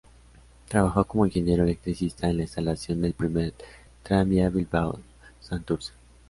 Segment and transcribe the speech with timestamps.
[0.67, 3.53] Trabajó como ingeniero electricista en la instalación del primer
[4.01, 5.91] tranvía Bilbao-Santurce.